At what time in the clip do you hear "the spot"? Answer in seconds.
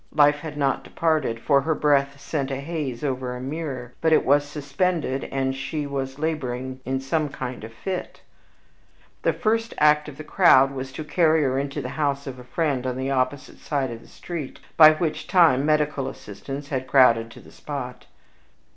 17.39-18.07